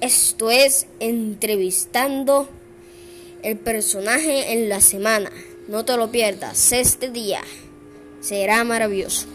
Esto 0.00 0.50
es 0.50 0.86
entrevistando 0.98 2.48
el 3.42 3.58
personaje 3.58 4.54
en 4.54 4.68
la 4.68 4.80
semana. 4.80 5.30
No 5.68 5.84
te 5.84 5.96
lo 5.96 6.10
pierdas, 6.10 6.72
este 6.72 7.10
día 7.10 7.42
será 8.20 8.64
maravilloso. 8.64 9.26